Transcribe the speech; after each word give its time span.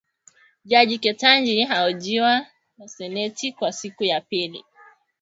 Jaji 0.65 0.97
Ketanji 1.03 1.63
ahojiwa 1.63 2.45
na 2.77 2.87
seneti 2.87 3.51
kwa 3.51 3.71
siku 3.71 4.03
ya 4.03 4.21
pili 4.21 4.65